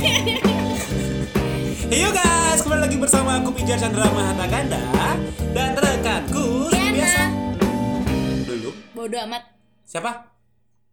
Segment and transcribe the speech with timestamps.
[1.90, 4.80] Hey yo guys, kembali lagi bersama aku Pijar Chandra Mahata Ganda
[5.52, 6.94] dan rekanku Riana.
[6.96, 7.22] biasa.
[8.48, 8.70] Dulu.
[8.96, 9.44] Bodoh amat.
[9.84, 10.32] Siapa?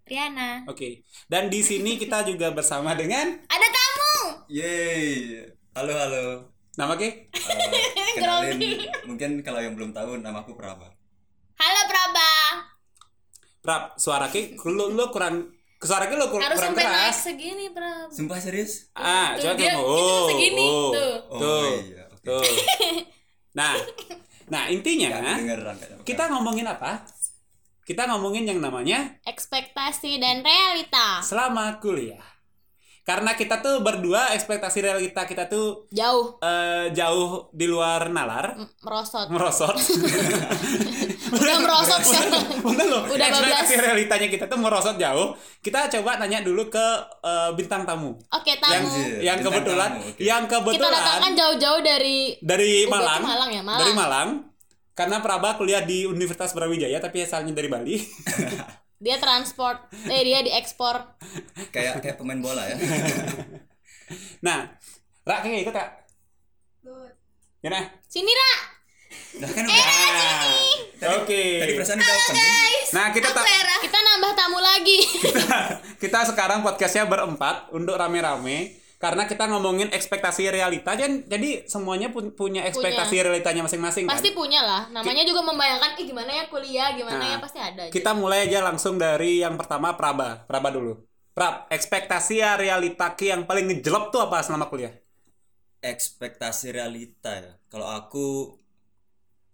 [0.04, 0.68] Riana.
[0.68, 1.08] Oke.
[1.24, 4.44] Dan di sini kita juga bersama dengan Ada tamu.
[4.52, 5.40] Yeay,
[5.72, 6.26] halo halo.
[6.76, 7.08] nama Ki?
[7.32, 8.60] Eh, kenalin,
[9.08, 10.92] mungkin kalau yang belum tahu nama aku Praba.
[11.56, 12.32] Halo Praba.
[13.64, 17.66] Prap, suara Ki lu, lu kurang suara Ki lu kur- Harus kurang sampai naik segini
[17.70, 18.10] Prab.
[18.10, 18.90] Sumpah serius?
[18.92, 21.14] Ah, Tuh, coba dia- Oh, segini, oh, tuh.
[21.28, 21.70] Oh Tuh.
[21.84, 22.04] iya.
[22.20, 22.44] Tuh.
[23.54, 23.74] Nah,
[24.48, 25.58] nah intinya kayaknya.
[26.02, 27.02] kita ngomongin apa?
[27.82, 31.22] Kita ngomongin yang namanya Ekspektasi dan realita.
[31.22, 32.22] selama kuliah.
[33.02, 36.36] Karena kita tuh berdua ekspektasi realita kita tuh Jauh.
[36.38, 39.32] eh, jauh di luar nalar, M- merosot.
[39.32, 39.72] merosot.
[41.34, 42.46] Udah merosot sekarang.
[42.64, 43.04] Bener loh.
[43.10, 43.86] Udah ekspektasi 12.
[43.88, 45.36] realitanya kita tuh merosot jauh.
[45.60, 46.86] Kita coba tanya dulu ke
[47.24, 48.16] eh, bintang tamu.
[48.32, 48.88] Oke, Yang tamu.
[48.88, 50.22] Anjir, yang bintang kebetulan tamu, oke.
[50.24, 53.22] yang Kita kebetulan datangkan jauh-jauh dari dari Malang.
[53.24, 53.82] Malang ya, Malang.
[53.84, 54.30] Dari Malang.
[54.98, 57.96] Karena Praba kuliah di Universitas Brawijaya tapi asalnya dari Bali.
[59.06, 59.94] dia transport.
[60.10, 60.98] Eh dia diekspor.
[61.70, 62.78] Kayak kayak pemain bola ya.
[64.46, 64.74] nah,
[65.22, 65.90] Ra kayaknya ikut Kak.
[67.62, 67.86] Ya nah.
[68.10, 68.52] Sini Ra.
[69.38, 70.67] Nah kan Eh, udah.
[70.98, 71.44] Oke.
[71.62, 72.36] Tadi perasaan udah open.
[72.36, 72.52] kan?
[72.88, 73.46] Nah, kita tak
[73.84, 74.98] Kita nambah tamu lagi.
[76.02, 82.34] kita sekarang podcastnya berempat untuk rame-rame karena kita ngomongin ekspektasi realita dan jadi semuanya pun
[82.34, 84.18] punya ekspektasi realitanya masing-masing kan.
[84.18, 84.90] Pasti punya lah.
[84.90, 87.82] Namanya juga membayangkan, ih gimana ya kuliah, gimana Nah, ya pasti ada.
[87.86, 87.94] aja.
[87.94, 90.42] Kita mulai aja langsung dari yang pertama Praba.
[90.50, 90.98] Praba dulu.
[91.38, 94.90] Prab, ekspektasi ya realita Ki yang paling ngejelop tuh apa selama kuliah?
[95.78, 97.54] Ekspektasi realita ya.
[97.70, 98.58] Kalau aku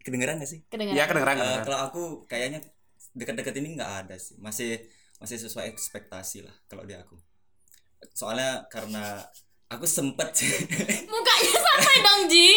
[0.03, 0.61] kedengeran gak sih?
[0.67, 0.99] Kedengeran.
[0.99, 1.35] Ya kedengeran.
[1.35, 1.65] Eh, kedengeran.
[1.65, 2.59] kalau aku kayaknya
[3.15, 4.35] dekat-dekat ini nggak ada sih.
[4.37, 4.83] Masih
[5.17, 7.15] masih sesuai ekspektasi lah kalau di aku.
[8.11, 9.23] Soalnya karena
[9.73, 10.49] aku sempet sih.
[11.05, 12.49] Mukanya sampai dong, Ji.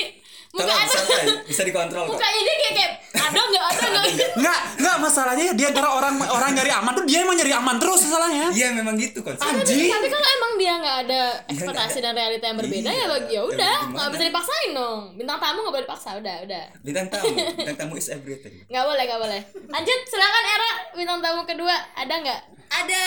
[0.49, 2.17] Muka ada santai, bisa dikontrol kok.
[2.17, 4.05] mukanya dia kayak kayak ada nggak ada nggak
[4.37, 8.01] Enggak, enggak masalahnya dia antara orang orang nyari aman tuh dia emang nyari aman terus
[8.03, 8.49] masalahnya.
[8.51, 9.45] Iya memang gitu konsep.
[9.45, 9.85] Anjing.
[9.87, 12.97] tapi kalau emang dia nggak ada nggak ekspektasi dan realita yang berbeda Iya.
[12.97, 16.37] ya bagi ya Ya, udah nggak bisa dipaksain dong bintang tamu nggak boleh dipaksa udah
[16.43, 17.27] udah Bintang tamu,
[17.59, 18.55] bintang tamu is everything.
[18.65, 22.41] nggak boleh nggak boleh lanjut silakan era bintang tamu kedua ada nggak
[22.73, 23.03] ada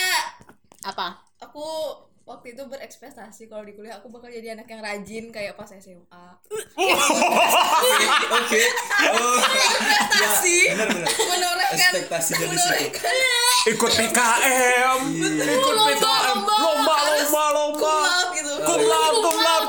[0.86, 1.08] apa
[1.40, 1.66] aku
[2.30, 6.26] waktu itu berekspektasi kalau di kuliah aku bakal jadi anak yang rajin kayak pas SMA
[8.40, 8.62] Oke.
[9.10, 9.38] Oh.
[9.42, 10.58] ekspektasi
[11.20, 12.54] menorehkan Ekspektasi dari situ.
[12.54, 13.16] menorehkan
[13.68, 16.56] Ikut PKM, ikut Lomba, PKM, lomba.
[16.56, 17.78] lomba, lomba, lomba.
[17.82, 18.54] kumlaut gitu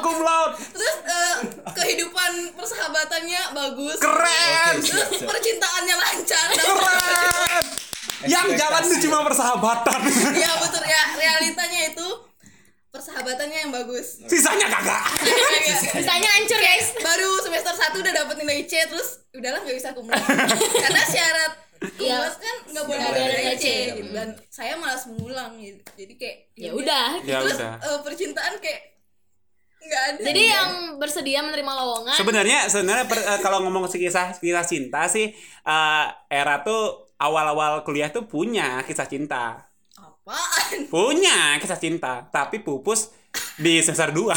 [0.01, 0.55] cum laude.
[0.71, 1.35] terus eh,
[1.73, 5.09] kehidupan persahabatannya bagus Keren, siap.
[5.19, 7.65] percintaannya lancar keren.
[8.23, 10.01] Yang jalan itu cuma persahabatan.
[10.37, 12.09] ya betul ya realitanya itu
[13.01, 15.03] persahabatannya yang bagus Sisanya kagak.
[15.91, 20.21] Sisanya hancur guys baru semester 1 udah dapet nilai C terus udahlah nggak bisa kumlaut
[20.85, 21.53] karena syarat
[21.97, 22.29] Iya.
[22.29, 23.67] kan nggak boleh ada nilai C C.
[23.97, 27.75] gitu dan saya malas mengulang gitu jadi kayak ya udah Ya terus udah.
[27.81, 28.81] eh, percintaan kayak
[29.81, 34.61] nggak ada jadi yang bersedia menerima lowongan Sebenarnya sebenarnya per- eh, kalau ngomong kisah kisah
[34.63, 35.33] cinta sih
[35.65, 39.70] eh, era tuh awal-awal kuliah tuh punya kisah cinta.
[40.31, 43.11] Apaan Punya kisah cinta, tapi pupus
[43.57, 44.31] di semester 2.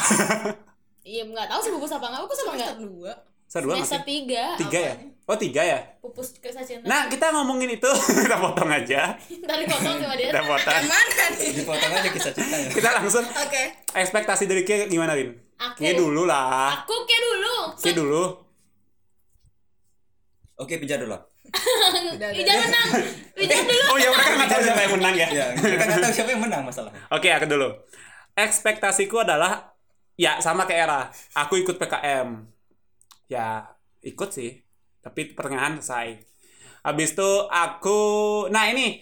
[1.05, 3.11] iya nggak tahu sih pupus apa nggak pupus apa nggak semester dua
[3.43, 4.07] semester 2 semester masih?
[4.07, 4.93] tiga Tiga ya?
[5.23, 5.79] Oh tiga ya?
[5.99, 7.91] pupus kisah cinta Nah kita ngomongin itu
[8.23, 9.15] kita potong aja.
[9.21, 10.73] dari potong sama dia Kita potong.
[10.73, 12.67] yang mana nih Dipotong aja kisah cintanya.
[12.71, 15.31] Kita langsung oke ekspektasi dari Ki gimana Rin?
[15.55, 15.79] Aku.
[15.79, 16.81] Ki dulu lah.
[16.81, 18.23] aku ke dulu Ki dulu.
[20.55, 21.17] Oke, pijar dulu.
[22.31, 22.89] Ija menang
[23.35, 24.09] Ija dulu Oh ya
[24.63, 25.27] siapa yang menang ya.
[25.29, 26.99] Ya, mereka nggak tahu siapa yang menang masalahnya.
[27.11, 27.69] Oke, aku dulu.
[28.33, 29.75] Ekspektasiku adalah
[30.15, 31.01] ya sama kayak era.
[31.37, 32.47] Aku ikut PKM.
[33.27, 33.67] Ya,
[34.01, 34.63] ikut sih.
[35.03, 36.23] Tapi pertengahan selesai.
[36.83, 37.99] Habis itu aku
[38.51, 38.99] nah ini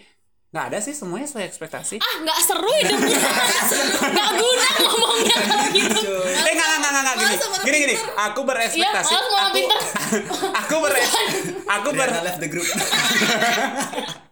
[0.51, 1.95] nggak ada sih semuanya sesuai ekspektasi.
[2.03, 3.23] ah nggak seru hidupnya
[4.11, 7.35] nggak guna ngomongnya kalau gitu eh nggak nggak nggak nggak gini.
[7.61, 9.13] Gini gini, aku iya berekspektasi.
[9.15, 9.79] orang aku, pinter
[10.51, 10.93] aku ber
[11.71, 12.09] aku ber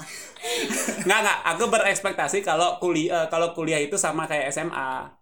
[1.05, 1.37] nggak nggak.
[1.55, 5.19] Aku berekspektasi kalau kuliah kalau kuliah itu sama kayak SMA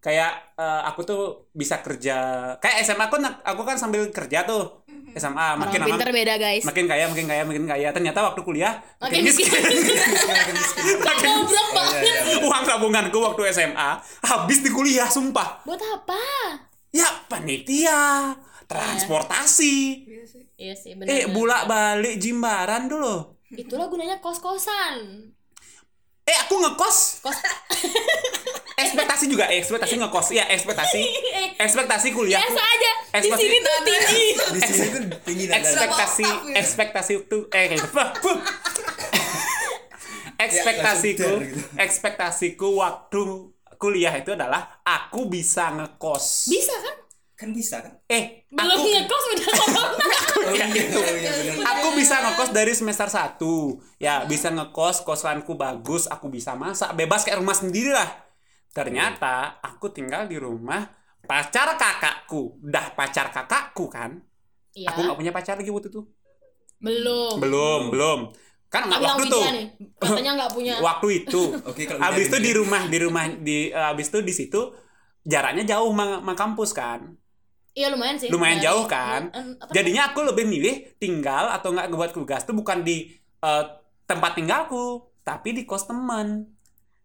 [0.00, 1.22] kayak eh, aku tuh
[1.52, 2.16] bisa kerja.
[2.58, 4.82] Kayak SMA aku aku kan sambil kerja tuh.
[5.10, 6.62] SMA makin orang lama beda guys.
[6.62, 7.90] makin kaya makin kaya makin kaya.
[7.90, 9.50] Ternyata waktu kuliah makin Makin miskin.
[10.30, 10.84] Makin miskin.
[11.08, 12.36] makin Iya, banget iya, iya.
[12.46, 13.90] uang tabunganku waktu SMA
[14.22, 15.66] habis di kuliah sumpah.
[15.66, 16.22] Buat apa?
[16.94, 18.38] Ya panitia
[18.70, 20.06] transportasi.
[20.54, 20.94] Iya sih.
[20.94, 25.26] Benar eh bulak balik Jimbaran dulu itulah gunanya kos kosan
[26.20, 27.26] eh aku ngekos?
[27.26, 27.38] Kos.
[28.86, 30.30] Ekspektasinya juga ekspektasi ngekos.
[30.30, 31.00] Ya ekspektasi.
[31.58, 32.92] Ekspektasi kuliah biasa aja.
[33.18, 34.24] Di Ekspektasi- sini tuh tinggi.
[34.54, 36.26] Di sini tuh tinggi dan ekspektasi.
[36.54, 37.98] Ekspektasi itu eh kayak gitu.
[40.40, 41.58] ekspektasiku Ya, gitu.
[41.76, 43.20] ekspektasiku waktu
[43.76, 46.46] kuliah itu adalah aku bisa ngekos.
[46.46, 46.89] Bisa kan
[47.40, 47.96] kan bisa kan?
[48.04, 50.06] Eh belum aku ngekos udah corona
[50.48, 53.40] oh iya oh iya benar aku bisa ngekos dari semester 1
[53.96, 56.92] ya bisa ngekos kosanku bagus aku bisa masak.
[56.92, 58.12] Bebas kayak rumah sendiri lah.
[58.76, 60.84] Ternyata aku tinggal di rumah
[61.24, 62.60] pacar kakakku.
[62.60, 64.20] Dah pacar kakakku kan?
[64.76, 64.92] Iya.
[64.92, 66.04] Aku nggak punya pacar lagi waktu itu.
[66.76, 67.40] Belum.
[67.40, 68.20] Belum belum.
[68.68, 69.42] Kan nggak waktu tuh.
[69.48, 69.66] nih.
[69.96, 70.74] Katanya nggak punya.
[70.92, 71.42] Waktu itu.
[71.64, 74.60] Oke kalau abis itu di rumah di rumah di abis itu di situ
[75.24, 77.19] jaraknya jauh sama sama kampus kan
[77.80, 79.32] iya lumayan sih Lumayan Dari- jauh kan?
[79.32, 83.08] eh, apa- jadinya aku lebih milih tinggal atau nggak buat tugas tuh bukan di
[83.40, 83.64] eh,
[84.04, 86.44] tempat tinggalku tapi di kos teman.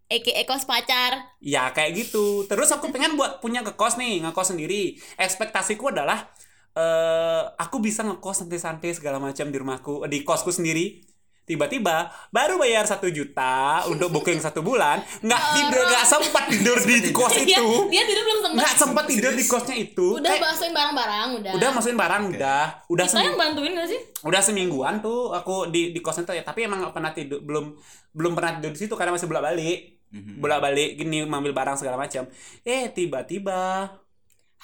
[0.06, 1.34] Aka kos pacar.
[1.40, 2.44] Ya kayak gitu.
[2.46, 5.00] Terus aku pengen buat punya ngekos nih ngekos sendiri.
[5.16, 6.28] Ekspektasiku adalah
[6.76, 11.00] eh aku bisa ngekos santai-santai segala macam di rumahku di kosku sendiri
[11.46, 11.96] tiba-tiba
[12.30, 17.32] baru bayar satu juta untuk booking satu bulan nggak tidur nggak sempat tidur di kos
[17.38, 17.70] Dia, itu.
[17.88, 18.58] dia tidur belum sempat.
[18.58, 20.08] Nggak sempat tidur di kosnya itu.
[20.16, 21.52] Udah Kayak- basuhin barang-barang udah.
[21.54, 22.62] Udah masukin barang udah.
[22.88, 24.02] Udah kita yang bantuin gak sih?
[24.22, 27.78] Udah semingguan tuh aku di di kosnya tuh ya tapi emang nggak pernah tidur belum
[28.12, 30.40] belum pernah tidur di situ karena masih bolak balik Mhm.
[30.40, 32.24] bolak balik gini ngambil barang segala macam.
[32.64, 33.90] Eh tiba-tiba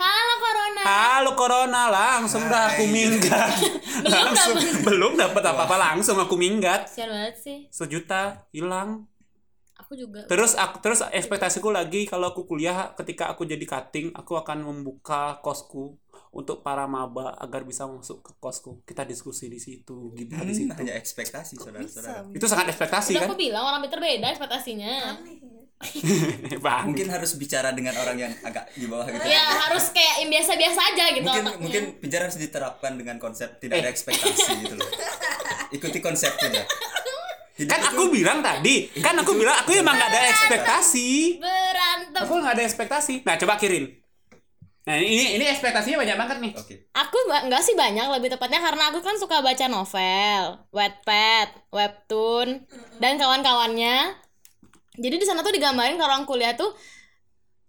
[0.01, 0.81] halo corona.
[0.81, 1.81] Halo corona.
[1.93, 3.53] Langsung dah aku minggat.
[4.05, 4.57] Belum langsung.
[4.57, 4.81] Dapet.
[4.81, 5.75] belum dapat apa-apa.
[5.77, 6.89] Langsung aku minggat.
[6.89, 7.57] Sian banget sih.
[7.69, 9.05] Sejuta hilang.
[9.77, 10.25] Aku juga.
[10.25, 15.37] Terus aku terus ekspektasiku lagi kalau aku kuliah ketika aku jadi cutting aku akan membuka
[15.45, 16.00] kosku
[16.31, 18.79] untuk para maba agar bisa masuk ke kosku.
[18.81, 20.71] Kita diskusi di situ gitu di Hmm, situ.
[20.73, 22.31] hanya ekspektasi saudara-saudara.
[22.31, 23.27] itu sangat ekspektasi udah kan?
[23.27, 24.93] aku bilang orang pinter beda ekspektasinya.
[26.61, 26.83] Bang.
[26.87, 29.25] Mungkin harus bicara dengan orang yang agak di bawah gitu.
[29.25, 31.25] Ya harus kayak yang biasa-biasa aja gitu.
[31.25, 31.59] Mungkin otaknya.
[31.59, 33.91] mungkin bicara harus diterapkan dengan konsep tidak ada Eh.
[33.91, 34.89] ekspektasi gitu loh.
[35.71, 36.63] Ikuti konsepnya.
[37.51, 41.09] Hidup kan itu- aku bilang tadi kan aku bilang aku emang nggak ada ekspektasi.
[41.37, 42.21] Berantem.
[42.23, 43.13] Aku nggak ada ekspektasi.
[43.21, 43.89] Nah coba kirim
[44.81, 48.89] nah ini ini ekspektasinya banyak banget nih oke Aku nggak sih banyak lebih tepatnya karena
[48.89, 50.41] aku kan suka baca novel,
[50.73, 52.65] Wattpad, webtoon
[52.97, 54.17] dan kawan-kawannya.
[54.97, 56.73] Jadi di sana tuh digambarin kalau orang kuliah tuh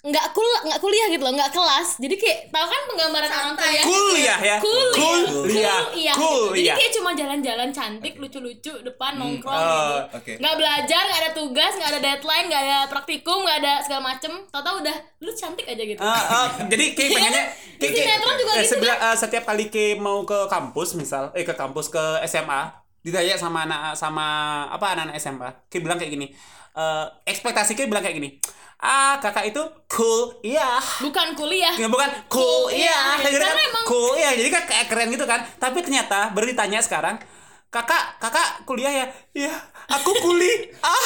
[0.02, 2.02] nggak kul nggak kuliah gitu loh, nggak kelas.
[2.02, 4.90] Jadi kayak tahu kan penggambaran orang kuliah kuliah ya Kuliah.
[4.90, 5.78] kuliah Kuliah.
[6.10, 9.96] Jadi kuliah kayak cuma jalan-jalan cantik, lucu-lucu depan Hmm, nongkrong oh, gitu.
[10.18, 14.02] oke Nggak belajar, nggak ada tugas, nggak ada deadline, nggak ada praktikum, nggak ada segala
[14.04, 14.32] macem.
[14.50, 16.02] Tahu-tahu udah lu cantik aja gitu.
[16.02, 19.64] Ah, ah, jadi kayak pengennya kayak, Di kayak- sinetron juga eh, gitu eh, setiap kali
[19.70, 24.26] kayak mau ke kampus misal eh ke kampus ke SMA ditanya sama anak sama
[24.66, 26.26] apa anak-anak SMA kayak bilang kayak gini
[26.72, 28.38] eh ekspektasi kayak bilang kayak gini
[28.82, 30.82] ah kakak itu cool iya.
[30.98, 31.70] Bukan kuliah.
[31.78, 33.22] Ya, bukan cool iya.
[33.22, 33.54] Iya, jadi kan?
[33.54, 34.30] emang- cool iya.
[34.34, 35.40] Jadi kan kayak keren gitu kan?
[35.56, 37.22] Tapi ternyata baru ditanya sekarang
[37.70, 39.06] kakak kakak kuliah ya?
[39.32, 39.54] Iya
[39.86, 40.50] aku kuli
[40.84, 41.04] ah.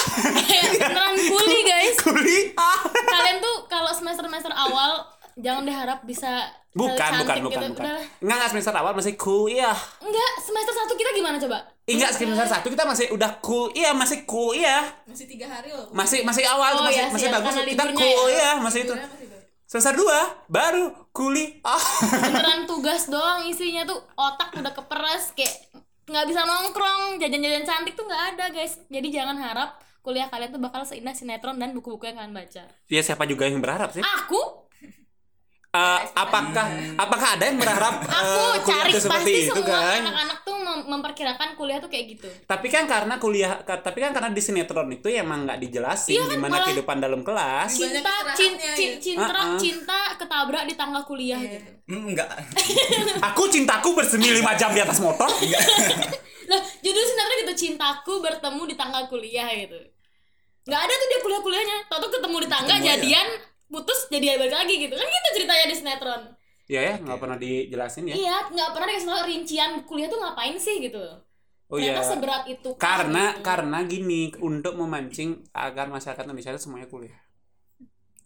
[0.73, 1.97] Beneran kuli guys.
[2.07, 2.81] kuli ah.
[2.89, 5.05] Kalian tuh kalau semester semester awal
[5.37, 7.73] jangan diharap bisa bukan bukan bukan gitu.
[7.77, 8.01] bukan.
[8.25, 9.77] Enggak semester awal masih cool iya.
[10.01, 13.71] Enggak semester satu kita gimana coba enggak semester satu kita masih udah cool.
[13.71, 14.83] Iya masih cool iya.
[15.07, 15.87] Masih tiga hari loh.
[15.95, 17.55] Masih masih awal Oh, masih iya, masih bagus.
[17.63, 18.35] kita cool ya.
[18.35, 18.95] iya masih itu.
[18.95, 19.27] Masih
[19.67, 21.63] semester dua baru kuli.
[21.63, 21.79] Ah
[22.23, 24.03] beneran tugas doang isinya tuh.
[24.15, 25.55] Otak udah keperes kayak
[26.07, 27.23] nggak bisa nongkrong.
[27.23, 28.83] Jajan-jajan cantik tuh nggak ada guys.
[28.87, 32.63] Jadi jangan harap kuliah kalian tuh bakal seindah sinetron dan buku-buku yang kalian baca.
[32.87, 34.03] Ya siapa juga yang berharap sih?
[34.03, 34.67] Aku?
[35.77, 36.67] Eh, apakah
[36.97, 40.01] apakah ada yang berharap aku eh, kuliah cari pasti itu semua kan?
[40.09, 40.39] anak-anak
[40.77, 44.85] mem- memperkirakan kuliah tuh kayak gitu tapi kan karena kuliah tapi kan karena di sinetron
[44.91, 47.97] itu emang nggak dijelasin Iya kan, gimana kehidupan dalam kelas cinta
[48.37, 48.37] gitu.
[48.77, 49.57] cin- cinta Ah, ah.
[49.57, 51.53] cinta ketabrak di tangga kuliah Iya.
[51.57, 52.29] gitu Hmm, enggak
[53.29, 55.31] aku cintaku bersemi 5 jam di atas motor
[56.47, 59.75] Loh, judul sinetron gitu cintaku bertemu di tangga kuliah gitu.
[60.63, 61.79] Nggak ada tuh dia kuliah-kuliahnya.
[61.87, 62.91] Tau tuh ketemu di tangga Ketemu aja.
[62.95, 63.27] jadian
[63.67, 64.95] putus jadi balik lagi gitu.
[64.95, 66.23] Kan gitu ceritanya di sinetron.
[66.67, 68.15] Ya ya nggak pernah dijelasin ya.
[68.15, 70.99] Iya, nggak pernah dikasih tahu rincian kuliah tuh ngapain sih gitu.
[71.67, 72.71] oh ya Ternyata seberat itu.
[72.75, 73.43] kah, karena gitu.
[73.43, 77.19] karena gini untuk memancing agar masyarakat Indonesia itu semuanya kuliah.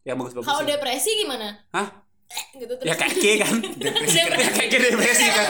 [0.01, 1.61] Ya bagus bagus kalau depresi gimana?
[1.73, 2.09] Hah?
[2.31, 3.55] Eh, gitu ya kayak K kan.
[3.75, 5.47] Depresi ya kayak depresi kan.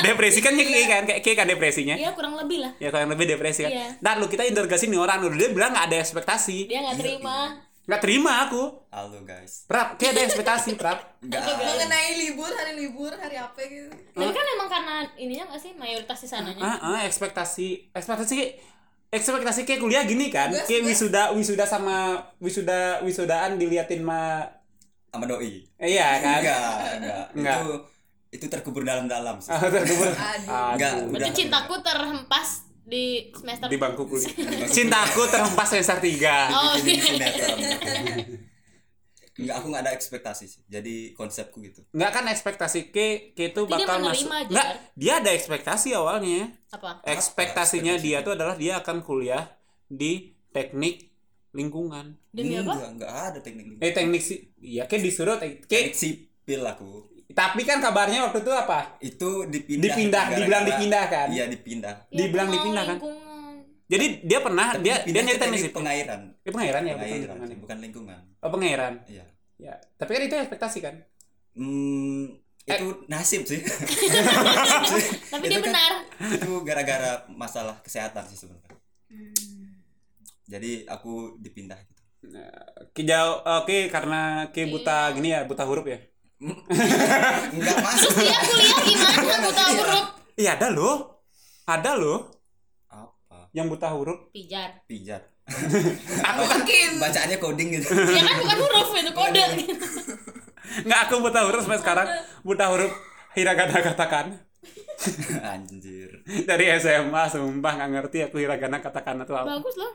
[0.00, 1.02] Depresi kan kayak K kan.
[1.04, 1.94] Kayak K kan depresinya.
[1.94, 2.72] Iya, kurang lebih lah.
[2.80, 3.72] ya kalau yang lebih depresi kan.
[3.74, 3.86] Iya.
[4.00, 5.20] nah lu kita interogasi nih orang.
[5.22, 6.72] Dulu dia bilang nggak ada ekspektasi.
[6.72, 7.38] Dia nggak Iya, terima.
[7.82, 8.62] Nggak terima aku.
[8.94, 9.66] Halo guys.
[9.66, 11.18] Prap, kayak ada ekspektasi, Prap.
[11.18, 13.90] enggak mengenai libur hari libur hari apa gitu.
[13.90, 15.72] Tapi kan emang karena ininya nggak sih?
[15.74, 16.62] Mayoritas di sananya.
[16.62, 18.36] Ah, ah, ekspektasi, ekspektasi
[19.12, 20.54] ekspektasi kayak kuliah gini kan?
[20.64, 24.46] Kayak wisuda wisuda sama wisuda wisudaan diliatin ma
[25.12, 25.66] sama doi.
[25.76, 26.38] Iya kan?
[26.40, 26.58] Enggak
[26.96, 27.56] enggak Enggak.
[27.60, 27.74] itu
[28.32, 29.52] itu terkubur dalam-dalam sih.
[29.52, 30.08] Ah, terkubur.
[30.32, 30.78] Aduh.
[30.78, 30.92] Enggak.
[31.12, 34.28] Berarti cintaku terhempas di semester di bangku kuliah
[34.76, 37.00] cintaku terhempas semester 3 Oh, iya.
[39.32, 43.60] enggak aku nggak ada ekspektasi sih jadi konsepku gitu Enggak kan ekspektasi ke ke itu
[43.64, 47.00] dia bakal menerima masuk aja, enggak dia ada ekspektasi awalnya apa?
[47.02, 48.12] ekspektasinya ekspektasi?
[48.12, 49.44] dia tuh adalah dia akan kuliah
[49.88, 50.12] di
[50.52, 51.08] teknik
[51.50, 52.76] lingkungan Demi apa?
[52.76, 53.88] enggak enggak ada teknik lingkungan.
[53.88, 58.96] eh teknik sih iya kayak disuruh teknik sipil aku tapi kan kabarnya waktu itu apa?
[58.98, 61.26] Itu dipindah Dipindah, dibilang dipindah kan?
[61.28, 61.94] iya dipindah.
[62.08, 62.96] Dibilang Ya, mau dipindah kan?
[62.96, 63.54] lingkungan.
[63.84, 66.20] jadi dia pernah Tapi dia dia teknik sipil pengairan.
[66.40, 67.48] Eh, pengairan ya bukan pengairan lingkungan.
[67.48, 67.56] ya?
[67.58, 68.20] bukan lingkungan.
[68.38, 68.92] Oh pengairan?
[69.06, 69.24] Iya.
[69.56, 70.94] Ya tapi kan itu ekspektasi kan?
[71.52, 72.24] Hmm,
[72.62, 72.72] Eh.
[72.72, 73.58] itu nasib sih.
[73.58, 75.92] Tapi Itu dia kan- benar.
[76.32, 78.70] itu gara-gara masalah kesehatan sih sebenarnya.
[80.44, 82.02] Jadi aku dipindah gitu.
[82.92, 85.14] Ki jauh oke karena ki buta Iya.
[85.14, 85.98] gini ya buta huruf ya
[87.54, 88.12] enggak masuk.
[88.18, 90.04] Dia kuliah gimana buta huruf?
[90.34, 90.96] iya ada loh.
[91.66, 92.18] Ada loh.
[92.90, 93.48] Apa?
[93.54, 94.18] Yang buta huruf.
[94.34, 94.82] Pijar.
[94.90, 95.32] pijat
[96.28, 96.62] aku kan
[97.02, 97.86] bacaannya coding gitu.
[97.92, 99.44] Ya kan bukan huruf itu kode.
[100.86, 102.06] nggak aku buta huruf sampai sekarang.
[102.46, 102.92] Buta huruf
[103.34, 104.26] hiragana katakan.
[105.52, 106.22] Anjir.
[106.46, 109.58] Dari SMA sumpah nggak ngerti aku hiragana katakan itu apa.
[109.58, 109.92] Bagus loh.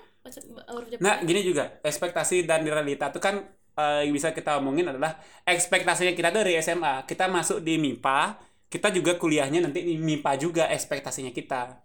[1.00, 3.48] Nah, gini juga, ekspektasi dan realita itu kan
[3.78, 7.06] eh, yang bisa kita omongin adalah ekspektasinya kita dari SMA.
[7.06, 11.78] Kita masuk di MIPA, kita juga kuliahnya nanti di MIPA juga ekspektasinya kita.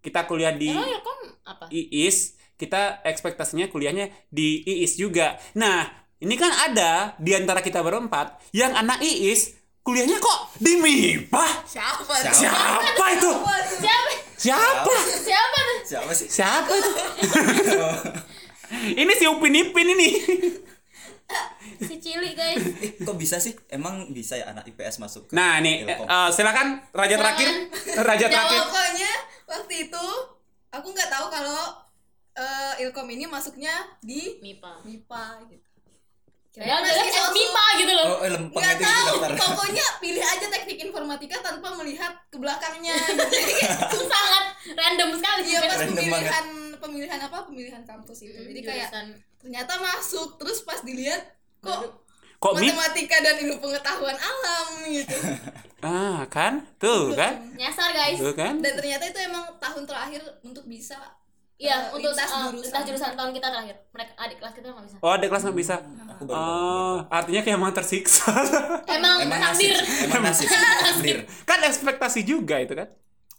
[0.00, 1.00] Kita kuliah di Emang
[1.44, 1.66] apa?
[1.72, 5.36] IIS, kita ekspektasinya kuliahnya di IIS juga.
[5.56, 5.88] Nah,
[6.20, 11.44] ini kan ada di antara kita berempat yang anak IIS kuliahnya kok di MIPA.
[11.64, 12.04] Siapa?
[12.04, 12.32] Siapa?
[12.36, 13.32] Siapa itu?
[13.80, 14.12] Siapa?
[14.40, 14.94] Siapa?
[15.20, 16.90] Siapa siapa sih Siapa itu?
[19.02, 20.08] ini si Upin Ipin ini.
[22.60, 26.28] Eh, kok bisa sih emang bisa ya anak IPS masuk ke Nah, nih eh, eh,
[26.30, 27.48] silakan raja terakhir.
[27.98, 28.60] Raja terakhir.
[28.62, 29.12] Pokoknya
[29.46, 30.06] waktu itu
[30.70, 31.60] aku nggak tahu kalau
[32.34, 34.80] eh, Ilkom ini masuknya di Mipa.
[34.82, 35.68] MIPA gitu.
[36.50, 38.06] Ya, jadi sosok- Mipa gitu loh.
[38.10, 42.90] oh eh, lempeng gitu tahu, pokoknya pilih aja teknik informatika tanpa melihat ke belakangnya.
[43.06, 43.22] gitu.
[43.22, 45.42] Jadi kayak Sangat random sekali.
[45.46, 46.46] Iya pas Random pemilihan
[46.80, 48.34] pemilihan apa pemilihan kampus itu.
[48.34, 48.90] Jadi kayak
[49.38, 51.22] ternyata masuk terus pas dilihat
[51.62, 52.02] kok
[52.40, 55.16] Kok matematika dan ilmu pengetahuan alam gitu.
[55.80, 56.60] Ah, kan?
[56.76, 57.40] Tuh, kan?
[57.56, 58.20] Nyasar guys.
[58.20, 58.60] Tuh kan?
[58.60, 60.92] Dan ternyata itu emang tahun terakhir untuk bisa
[61.56, 62.64] Iya, eh, untuk lintas uh, jurusan.
[62.68, 63.76] lintas jurusan tahun kita terakhir.
[63.92, 64.96] Mereka adik kelas kita nggak bisa.
[65.00, 65.74] Oh, ada kelas nggak bisa.
[65.80, 68.28] baru Oh, artinya kayak emang tersiksa.
[68.88, 70.04] Emang, emang nasib takdir.
[70.04, 72.88] emang nasib takdir kan ekspektasi juga itu kan?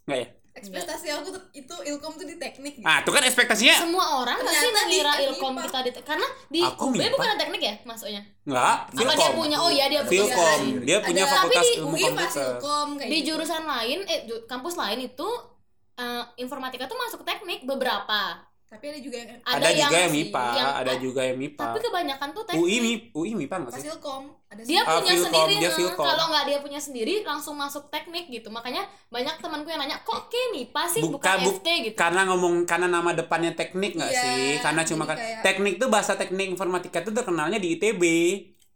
[0.06, 0.28] Enggak ya?
[0.52, 2.86] Ekspektasi aku tuh itu ilkom tuh di teknik gitu.
[2.86, 6.84] Ah, itu kan ekspektasinya Semua orang pasti mengira teknik, ilkom kita di karena di Aku
[6.88, 7.12] UB MIPA.
[7.12, 8.22] bukan ada teknik ya masuknya.
[8.42, 9.58] enggak, Apa dia punya?
[9.58, 10.12] Oh iya dia punya.
[10.12, 12.52] Filkom, dia Ada- punya tapi fakultas di ilmu komputer.
[12.92, 13.28] Kayak Di gitu.
[13.32, 15.30] jurusan lain eh kampus lain itu
[15.94, 18.51] eh, informatika tuh masuk teknik beberapa.
[18.72, 21.66] Tapi ada juga yang Ada, Ada, juga yang yang MIPA, yang- ada juga yang MIPA.
[21.68, 22.62] Tapi kebanyakan tuh teknik.
[22.62, 23.84] UI MIPA, UI MIPA enggak sih?
[23.84, 24.24] Fasilkom.
[24.48, 25.76] Ada dia Ah, punya Filkom, sendiri dia eh.
[25.76, 26.06] Filkom.
[26.06, 30.28] kalau nggak dia punya sendiri langsung masuk teknik gitu makanya banyak temanku yang nanya kok
[30.28, 34.08] ke MIPA sih bukan, Bukan, bu- FT gitu karena ngomong karena nama depannya teknik nggak
[34.10, 34.48] Iya, sih?
[34.58, 38.04] Karena cuma kan kayak- teknik tuh bahasa teknik informatika tuh terkenalnya di ITB.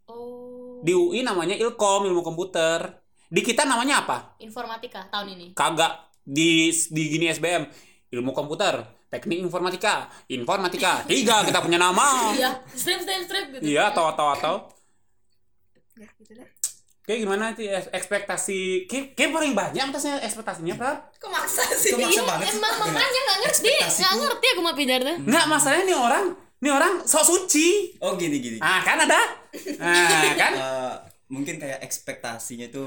[0.06, 3.00] oh Di UI namanya Ilkom, ilmu komputer.
[3.26, 4.36] Di kita namanya apa?
[4.38, 7.64] informatika tahun ini Kagak di di gini SBM.
[8.08, 9.94] Ilmu komputer, teknik informatika,
[10.26, 11.02] informatika.
[11.04, 12.32] Tiga kita punya nama.
[12.32, 14.54] iya strip strip strip gitu Iya, atau atau atau.
[15.94, 16.48] Ya, gitu deh.
[17.02, 18.60] Kayak gimana sih ekspektasi?
[18.84, 20.98] Kayak, kayak paling banyak atasnya ekspektasinya, Prat.
[21.16, 21.94] Kok maksa sih?
[21.94, 22.58] Kok maksa Iya, banget sih?
[22.58, 26.24] emang makanya nggak ngerti nggak ngerti aku mau pijar tuh Enggak, masalahnya nih orang,
[26.58, 27.94] nih orang sok suci.
[28.02, 29.20] oh gini gini Ah, kan ada?
[29.78, 30.52] Nah, kan?
[30.66, 30.94] Eh,
[31.26, 32.84] mungkin kayak ekspektasinya itu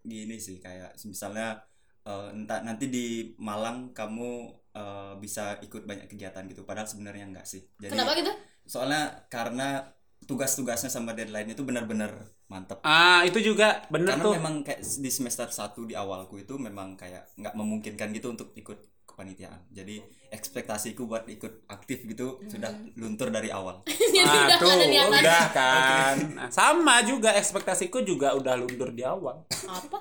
[0.00, 1.64] gini sih kayak misalnya
[2.04, 3.06] eh, entah nanti di
[3.40, 7.62] Malang kamu eh, bisa ikut banyak kegiatan gitu padahal sebenarnya enggak sih.
[7.78, 8.32] Jadi kenapa gitu?
[8.64, 9.92] soalnya karena
[10.24, 12.80] tugas-tugasnya sama deadline itu benar-benar mantep.
[12.84, 14.34] Ah, itu juga bener karena tuh.
[14.40, 19.04] memang kayak di semester 1 di awalku itu memang kayak nggak memungkinkan gitu untuk ikut
[19.04, 19.68] kepanitiaan.
[19.70, 20.02] Jadi
[20.34, 23.84] ekspektasiku buat ikut aktif gitu sudah luntur dari awal.
[24.24, 24.72] Ah, udah tuh,
[25.20, 26.16] udah kan.
[26.32, 29.44] Nah, sama juga ekspektasiku juga udah luntur di awal.
[29.68, 30.00] apa?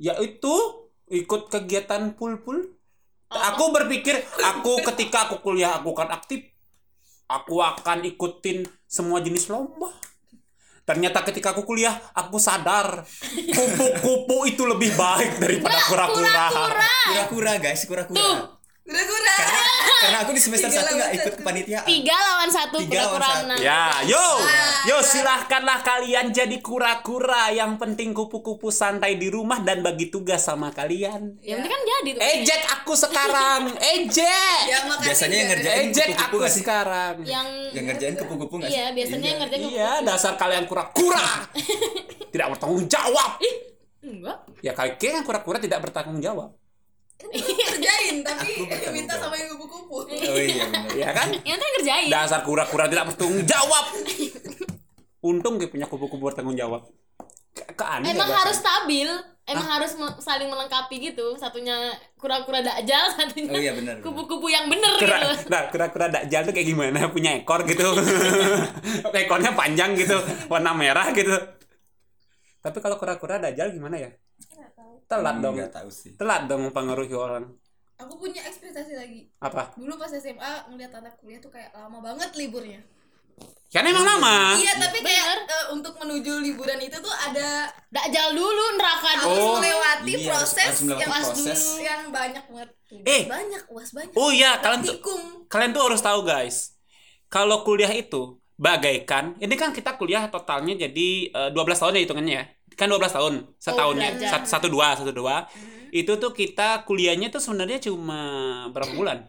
[0.00, 0.54] Yaitu
[1.12, 2.72] ikut kegiatan pul-pul.
[3.32, 6.52] Aku berpikir aku ketika aku kuliah aku akan aktif.
[7.30, 9.88] Aku akan ikutin semua jenis lomba.
[10.82, 13.06] Ternyata ketika aku kuliah, aku sadar
[13.56, 16.28] kupu-kupu itu lebih baik daripada kura-kura.
[16.50, 18.51] kura-kura kura-kura guys kura-kura Tuh.
[18.82, 19.36] Gura-gura.
[20.02, 21.38] karena aku di semester Tiga 1 nggak lawan ikut satu.
[21.38, 23.54] kepanitiaan Tiga lawan satu kura-kura satu.
[23.62, 24.24] Ya, yo,
[24.84, 27.44] yo silahkanlah kalian jadi kura-kura.
[27.48, 31.38] Yang penting kupu-kupu santai di rumah dan bagi tugas sama kalian.
[31.38, 32.20] Yang penting kan jadi tuh.
[32.20, 33.62] Ejek aku sekarang,
[33.94, 34.78] ejek, Ya.
[34.90, 36.60] Biasanya yang ngerjain ejek kupu-kupu aku nggak sih?
[36.60, 37.14] sekarang.
[37.22, 41.26] Yang yang ngerjain kupu-kupu nggak sih iya biasanya yang ngerjain Iya, dasar kalian kura-kura.
[42.28, 43.30] Tidak bertanggung jawab.
[44.02, 44.38] enggak.
[44.58, 46.50] Ya kalian kura-kura tidak bertanggung jawab.
[47.24, 48.50] Kerjain tapi
[48.96, 49.96] minta sama yang kupu-kupu.
[50.04, 51.28] oh iya benar Ya kan?
[51.46, 52.08] Yang penting ngerjain.
[52.08, 53.84] Dasar kura-kura tidak bertanggung jawab.
[55.20, 56.82] Untung gue punya kupu-kupu bertanggung jawab.
[57.52, 57.68] Ke-
[58.00, 58.38] Emang bahasa.
[58.42, 59.08] harus stabil,
[59.44, 61.36] emang harus me- saling melengkapi gitu.
[61.36, 61.76] Satunya
[62.16, 65.46] kura-kura dajal, satunya oh iya kupu-kupu yang bener Kura, gitu.
[65.46, 67.06] nah, kura-kura dajjal tuh kayak gimana?
[67.14, 67.86] Punya ekor gitu.
[69.12, 70.16] Ekornya panjang gitu,
[70.48, 71.30] warna merah gitu.
[72.58, 74.10] Tapi kalau kura-kura dajjal gimana ya?
[75.06, 75.54] Telat Hmm, dong.
[75.56, 77.44] nggak tahu sih Telat dong mempengaruhi orang.
[77.96, 79.20] Aku punya ekspektasi lagi.
[79.38, 79.74] Apa?
[79.74, 82.82] Dulu pas SMA ngeliat anak kuliah tuh kayak lama banget liburnya.
[83.70, 84.52] Kan emang lama.
[84.54, 89.48] Iya, tapi kayak eh, untuk menuju liburan itu tuh ada Dajal dulu, neraka harus dulu.
[89.48, 89.56] Oh.
[89.56, 91.60] melewati Iya, proses harus melewati yang proses.
[91.80, 92.70] yang banyak banget.
[93.08, 93.22] Eh.
[93.24, 94.12] banyak, uas banyak.
[94.12, 94.96] Oh iya, kalian tuh
[95.48, 96.76] kalian tuh harus tahu guys.
[97.28, 102.34] Kalau kuliah itu bagaikan ini kan kita kuliah totalnya jadi eh, 12 tahun ya hitungannya
[102.34, 102.44] ya.
[102.74, 104.08] Kan 12 tahun setahunnya.
[104.16, 104.28] belajar.
[104.42, 105.46] Sat- satu dua, satu dua.
[105.92, 108.20] Itu tuh kita kuliahnya tuh sebenarnya cuma
[108.72, 109.28] berapa bulan?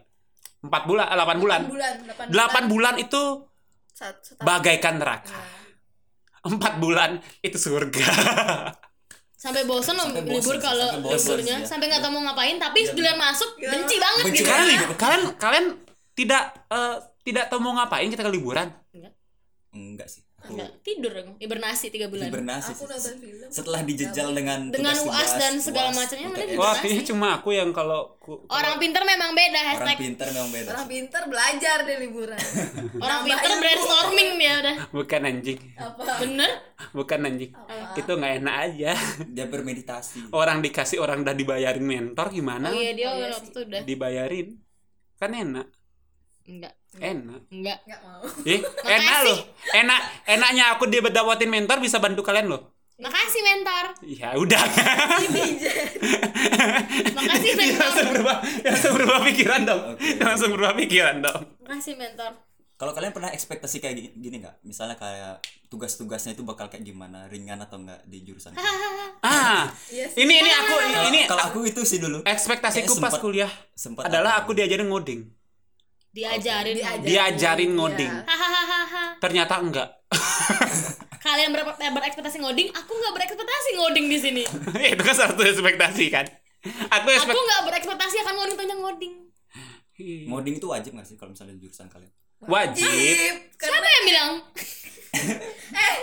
[0.64, 1.60] Empat bulan, eh, 8 bulan.
[1.60, 3.22] 8 bulan, 8 8 bulan itu
[3.92, 4.40] setahun.
[4.40, 5.36] bagaikan neraka.
[6.40, 7.10] Empat bulan
[7.40, 8.08] itu surga.
[9.44, 11.68] Sampai bosen loh Sampai libur bosen, kalau sampai bosen liburnya, sih ya.
[11.68, 14.48] sampai nggak tahu mau ngapain, tapi giliran masuk Giliran benci banget benci gitu.
[14.56, 15.66] kalian kalian kalian
[16.16, 16.96] tidak eh,
[17.28, 18.72] tidak tahu mau ngapain kita ke liburan.
[19.76, 22.28] enggak sih aku Enggak, tidur dong, hibernasi tiga bulan.
[22.28, 23.48] hibernasi Aku nonton film.
[23.48, 27.70] setelah dijejal dengan Dengan UAS dan segala UAS, macamnya, mending Wah, kayaknya cuma aku yang
[27.70, 29.96] kalau ku- Orang pinter memang beda orang hashtag.
[29.98, 32.36] pintar memang beda Orang pinter belajar deh liburan.
[33.04, 34.76] Orang pinter brainstorming dia udah.
[34.90, 36.02] bukan anjing, Apa?
[36.20, 36.50] Bener?
[36.92, 37.50] bukan anjing.
[37.50, 37.96] Apa?
[37.96, 38.92] Itu nggak enak aja.
[39.34, 42.68] dia bermeditasi Orang dikasih orang udah dibayarin mentor gimana?
[42.68, 43.80] Oh iya dia Oh iya waktu udah.
[43.82, 44.48] Dibayarin.
[45.16, 45.66] Kan enak.
[46.44, 46.72] Enggak.
[46.94, 47.40] Enak.
[47.48, 47.78] Enggak.
[47.82, 48.20] Nggak mau.
[48.44, 49.38] Ih, enak loh.
[49.72, 52.68] Enak enaknya aku dia dapetin mentor bisa bantu kalian loh.
[52.94, 53.84] Makasih mentor.
[54.06, 54.62] Ya udah.
[57.10, 57.82] Makasih Ya, mentor.
[57.82, 59.80] langsung berubah, langsung berubah pikiran dong.
[59.90, 60.08] Oke.
[60.16, 61.40] Langsung berubah pikiran dong.
[61.60, 62.32] Makasih mentor.
[62.74, 67.30] kalau kalian pernah ekspektasi kayak gini, gini nggak misalnya kayak tugas-tugasnya itu bakal kayak gimana
[67.30, 68.50] ringan atau enggak di jurusan
[69.22, 70.18] Ah, Iya sih.
[70.20, 70.74] ini ini aku
[71.06, 74.42] ini kalau aku itu sih dulu ekspektasiku pas sempet- kuliah sempat adalah ada.
[74.42, 75.22] aku diajarin ngoding.
[76.14, 76.74] Diajarin.
[76.78, 77.02] Diajarin.
[77.02, 78.12] Diajarin ngoding.
[78.14, 78.22] Iya.
[78.30, 79.04] Hahaha.
[79.18, 79.88] Ternyata enggak.
[81.26, 84.42] Kalian ber eh, berekspektasi ngoding, aku nggak berekspektasi ngoding di sini.
[84.94, 86.22] itu kan salah satu ekspektasi kan.
[86.64, 89.14] Aku Aku nggak berekspektasi akan ngoding tanya ngoding.
[90.30, 92.10] ngoding itu wajib nggak sih kalau misalnya di jurusan kalian
[92.46, 92.86] wajib.
[92.86, 93.34] Wajib.
[93.58, 94.30] Karena Siapa yang bilang?
[95.82, 95.94] eh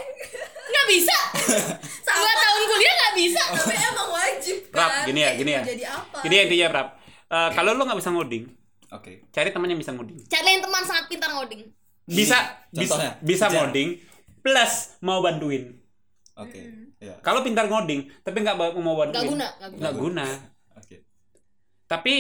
[0.72, 1.18] Nggak bisa.
[2.02, 3.44] Dua tahun kuliah nggak bisa.
[3.52, 4.80] tapi emang wajib kan.
[4.80, 5.62] Rap, gini ya, gini ya.
[5.64, 6.18] Jadi apa?
[6.24, 6.88] Jadi intinya Prap,
[7.30, 8.44] eh, kalau lu nggak bisa ngoding,
[8.92, 10.20] oke cari teman yang bisa ngoding.
[10.28, 11.68] Cariin teman sangat pintar ngoding.
[12.04, 12.38] Bisa
[12.70, 13.12] bisa, Contohnya?
[13.24, 13.56] bisa Kejar.
[13.68, 13.90] ngoding
[14.42, 15.64] plus mau bantuin.
[16.36, 16.62] oke
[16.98, 19.16] ya Kalau pintar ngoding tapi nggak mau bantuin.
[19.16, 19.90] Nggak guna, nggak guna.
[19.96, 20.28] Guna.
[20.76, 20.96] oke
[21.88, 22.14] Tapi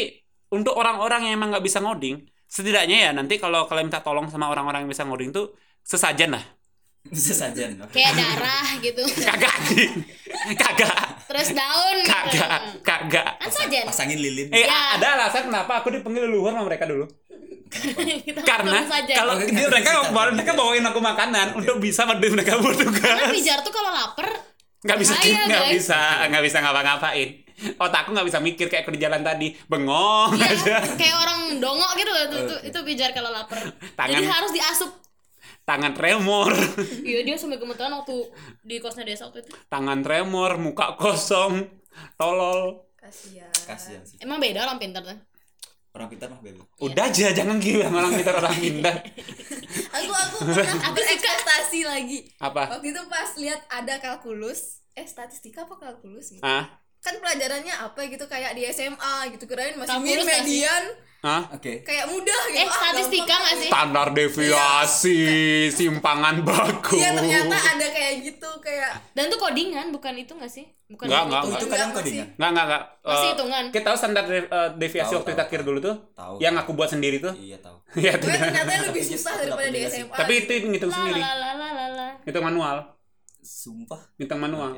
[0.51, 4.51] untuk orang-orang yang emang nggak bisa ngoding, setidaknya ya nanti kalau kalian minta tolong sama
[4.51, 6.43] orang-orang yang bisa ngoding tuh sesajen lah.
[7.10, 9.01] bisa saja oke Kayak darah gitu.
[9.25, 9.55] Kagak.
[10.53, 11.11] Kagak.
[11.32, 11.98] Terus daun.
[12.04, 12.60] Kagak.
[12.82, 13.30] Kagak.
[13.38, 13.80] Kan saja.
[13.84, 14.96] pasangin lilin Eh, Ya.
[14.96, 17.08] ada alasan kenapa aku dipanggil leluhur sama mereka dulu.
[18.44, 18.84] Karena
[19.15, 20.12] kalau dia, mereka cerita.
[20.12, 23.32] bawa mereka bawain aku makanan untuk bisa bantuin mereka Karena bertugas.
[23.32, 24.28] pijar tuh kalau lapar
[24.82, 27.30] Nggak bisa nggak bisa nggak bisa ngapa-ngapain.
[27.78, 30.76] Otakku nggak bisa mikir kayak aku di jalan tadi, bengong Iya, aja.
[30.91, 33.62] kayak orang dongok gitu itu, itu, itu pijar kalau lapar.
[33.94, 34.89] Tangan- Jadi harus diasup.
[35.71, 36.51] Tangan tremor,
[37.07, 38.27] Iya dia sampai gemeteran waktu
[38.62, 39.55] di kosnya desa waktu itu.
[39.65, 41.63] tangan tremor, muka kosong,
[42.15, 42.91] tolol.
[42.93, 43.47] Kasihan.
[43.65, 45.15] kasihan sih Emang beda orang pintar tuh.
[45.91, 48.95] orang pintar mah beda Udah aja jangan gila orang pintar orang pintar.
[49.95, 52.19] Aku aku pernah Aku berekspektasi lagi.
[52.38, 52.63] Apa?
[52.69, 56.43] Waktu itu pas lihat ada kalkulus, eh statistika apa kalkulus gitu.
[56.43, 56.67] Ah,
[57.01, 60.21] Kan pelajarannya apa gitu kayak di SMA gitu kirain masih sih?
[60.23, 60.83] median
[61.21, 61.41] ah.
[61.49, 62.57] oke kayak mudah gitu.
[62.57, 63.69] Eh, Ah, statistika nggak sih?
[63.69, 65.21] Standar deviasi,
[65.69, 66.97] simpangan baku.
[66.97, 70.65] Iya ternyata ada kayak gitu kayak Dan tuh codingan bukan itu nggak sih?
[70.87, 71.29] Bukan Nggak, itu.
[71.29, 71.69] nggak, itu nggak.
[71.69, 72.83] kalian Enggak, codingan Nggak, nggak, nggak.
[73.01, 73.63] Masih Eh, hitungan.
[73.71, 75.61] Kita tahu standar de- eh, deviasi Tahu, waktu tahu.
[75.63, 75.95] dulu tuh.
[76.11, 77.33] tahu Yang aku buat sendiri tuh.
[77.33, 80.15] iya tahu Iya, ternyata lebih susah daripada di SMA.
[80.15, 81.21] Tapi itu ngitung sendiri.
[82.21, 82.77] Hitung manual.
[83.41, 84.77] sumpah Hitung manual.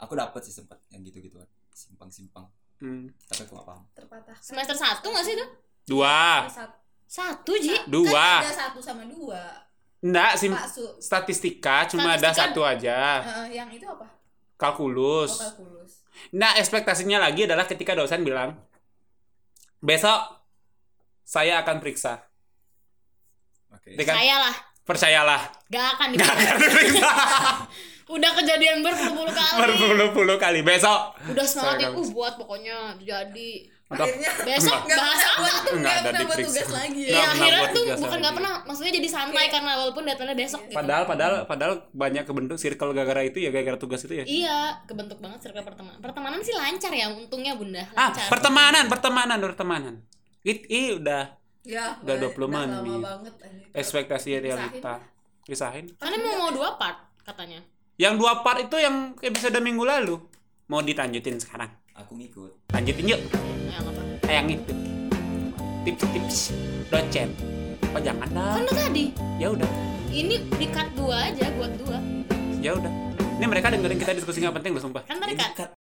[0.00, 3.12] Aku dapat sih sempat yang gitu gituan simpang simpang Hmm.
[3.26, 4.36] tapi aku gak paham terpatah.
[4.40, 5.46] Semester satu nggak sih itu?
[5.86, 6.48] Dua.
[6.48, 7.76] Sat- Satu Ji.
[7.84, 8.40] Dua.
[8.40, 9.66] Kan ada satu sama dua.
[10.00, 10.84] Enggak, sim Pak Su.
[10.96, 12.48] statistika cuma ada Statistika.
[12.48, 12.98] satu aja.
[13.44, 14.08] Eh, yang itu apa?
[14.56, 15.34] Kalkulus.
[15.34, 15.92] Oh, kalkulus.
[16.30, 18.56] Nah, ekspektasinya lagi adalah ketika dosen bilang,
[19.78, 20.40] besok
[21.22, 22.24] saya akan periksa.
[23.70, 23.92] Oke.
[23.92, 24.54] Dia kan, Saya lah.
[24.82, 25.42] percayalah.
[25.68, 26.32] Gak akan diperiksa.
[26.32, 27.10] akan diperiksa.
[28.10, 29.58] Udah kejadian berpuluh-puluh kali.
[29.62, 30.60] Berpuluh-puluh kali.
[30.60, 31.00] Besok.
[31.30, 33.50] Udah semangat ya, uh buat pokoknya jadi.
[33.90, 35.74] Akhirnya Besok nggak bahas apa tuh?
[35.82, 37.02] Nggak ada pernah buat tugas lagi.
[37.10, 40.60] Iya, pernah akhirnya tuh bukan nggak pernah, maksudnya jadi santai Kayak- karena walaupun datanya besok
[40.62, 40.76] gitu.
[40.78, 44.24] Padahal, padahal, padahal banyak kebentuk circle gara-gara itu ya, gara-gara tugas itu ya.
[44.30, 45.98] Iya, kebentuk banget circle pertemanan.
[45.98, 47.82] Pertemanan sih lancar ya, untungnya Bunda.
[47.98, 48.30] Ah, Lancar.
[48.30, 49.94] pertemanan, pertemanan, pertemanan.
[50.46, 53.68] It, ih, udah Ya, Udah 20 udah menit.
[53.76, 54.96] ekspektasi realita.
[55.44, 55.92] Pisahin.
[56.00, 57.60] Karena mau mau dua part katanya.
[58.00, 60.16] Yang dua part itu yang episode minggu lalu.
[60.72, 61.68] Mau dilanjutin sekarang.
[61.92, 62.72] Aku ngikut.
[62.72, 63.20] Lanjutin yuk.
[63.68, 64.02] Ya nggak apa.
[64.24, 64.72] Kayak itu.
[65.84, 66.38] Tips-tips
[66.88, 67.28] docen.
[67.92, 68.56] Oh jangan dah.
[68.56, 69.12] Kan udah tadi.
[69.36, 69.68] Ya udah.
[70.08, 72.00] Ini di cut dua aja buat dua.
[72.64, 72.92] Ya udah.
[73.36, 75.04] Ini mereka dengerin kita diskusi nggak penting loh sumpah.
[75.04, 75.79] Kan tadi Ini cut